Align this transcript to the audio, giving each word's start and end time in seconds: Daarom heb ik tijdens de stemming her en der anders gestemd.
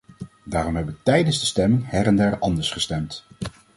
Daarom 0.45 0.75
heb 0.75 0.89
ik 0.89 1.03
tijdens 1.03 1.39
de 1.39 1.45
stemming 1.45 1.89
her 1.89 2.05
en 2.05 2.15
der 2.15 2.39
anders 2.39 2.71
gestemd. 2.71 3.23